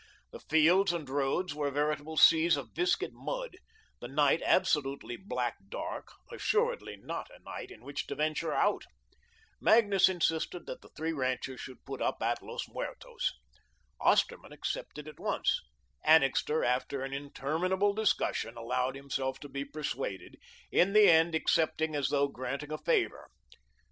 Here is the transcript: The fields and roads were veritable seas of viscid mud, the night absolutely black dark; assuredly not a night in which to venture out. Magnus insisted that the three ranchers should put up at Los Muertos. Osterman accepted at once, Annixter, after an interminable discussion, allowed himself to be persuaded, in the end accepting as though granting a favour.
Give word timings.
The 0.31 0.39
fields 0.39 0.91
and 0.93 1.07
roads 1.07 1.53
were 1.53 1.69
veritable 1.69 2.17
seas 2.17 2.57
of 2.57 2.71
viscid 2.73 3.11
mud, 3.13 3.57
the 3.99 4.07
night 4.07 4.41
absolutely 4.43 5.15
black 5.15 5.57
dark; 5.69 6.07
assuredly 6.31 6.97
not 6.97 7.29
a 7.29 7.37
night 7.43 7.69
in 7.69 7.81
which 7.83 8.07
to 8.07 8.15
venture 8.15 8.51
out. 8.51 8.83
Magnus 9.59 10.09
insisted 10.09 10.65
that 10.65 10.81
the 10.81 10.89
three 10.97 11.13
ranchers 11.13 11.61
should 11.61 11.85
put 11.85 12.01
up 12.01 12.17
at 12.23 12.41
Los 12.41 12.67
Muertos. 12.67 13.31
Osterman 13.99 14.51
accepted 14.53 15.07
at 15.07 15.19
once, 15.19 15.61
Annixter, 16.03 16.63
after 16.63 17.03
an 17.03 17.13
interminable 17.13 17.93
discussion, 17.93 18.57
allowed 18.57 18.95
himself 18.95 19.39
to 19.41 19.49
be 19.49 19.63
persuaded, 19.63 20.41
in 20.71 20.93
the 20.93 21.07
end 21.11 21.35
accepting 21.35 21.95
as 21.95 22.09
though 22.09 22.27
granting 22.27 22.71
a 22.71 22.79
favour. 22.79 23.29